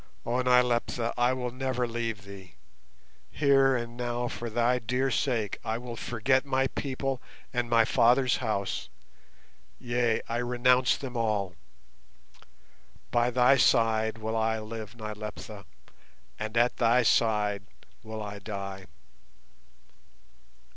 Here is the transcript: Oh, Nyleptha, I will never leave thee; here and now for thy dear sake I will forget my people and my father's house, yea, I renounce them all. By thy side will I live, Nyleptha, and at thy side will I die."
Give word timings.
Oh, 0.25 0.41
Nyleptha, 0.41 1.13
I 1.15 1.31
will 1.33 1.51
never 1.51 1.87
leave 1.87 2.23
thee; 2.25 2.55
here 3.29 3.75
and 3.75 3.95
now 3.95 4.27
for 4.27 4.49
thy 4.49 4.79
dear 4.79 5.11
sake 5.11 5.59
I 5.63 5.77
will 5.77 5.95
forget 5.95 6.43
my 6.43 6.65
people 6.69 7.21
and 7.53 7.69
my 7.69 7.85
father's 7.85 8.37
house, 8.37 8.89
yea, 9.77 10.19
I 10.27 10.37
renounce 10.37 10.97
them 10.97 11.15
all. 11.15 11.53
By 13.11 13.29
thy 13.29 13.57
side 13.57 14.17
will 14.17 14.35
I 14.35 14.57
live, 14.57 14.95
Nyleptha, 14.95 15.65
and 16.39 16.57
at 16.57 16.77
thy 16.77 17.03
side 17.03 17.61
will 18.01 18.23
I 18.23 18.39
die." 18.39 18.87